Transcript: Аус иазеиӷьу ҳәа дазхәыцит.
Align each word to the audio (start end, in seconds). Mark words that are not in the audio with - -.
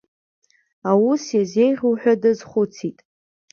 Аус 0.89 1.23
иазеиӷьу 1.35 1.93
ҳәа 1.99 2.13
дазхәыцит. 2.21 2.97